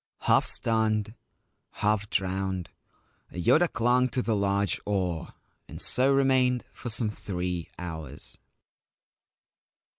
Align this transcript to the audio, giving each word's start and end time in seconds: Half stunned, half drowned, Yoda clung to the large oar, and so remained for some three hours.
Half 0.21 0.47
stunned, 0.47 1.13
half 1.73 2.09
drowned, 2.09 2.71
Yoda 3.31 3.71
clung 3.71 4.09
to 4.09 4.23
the 4.23 4.35
large 4.35 4.81
oar, 4.83 5.35
and 5.67 5.79
so 5.79 6.11
remained 6.11 6.65
for 6.71 6.89
some 6.89 7.09
three 7.11 7.69
hours. 7.77 8.39